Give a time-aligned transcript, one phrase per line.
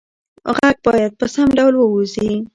[0.57, 2.31] غږ باید په سم ډول ووځي.